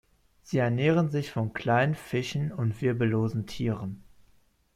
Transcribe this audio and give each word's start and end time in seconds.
Sie 0.41 0.57
ernähren 0.57 1.11
sich 1.11 1.29
von 1.29 1.53
kleinen 1.53 1.93
Fischen 1.93 2.51
und 2.51 2.81
wirbellosen 2.81 3.45
Tieren. 3.45 4.01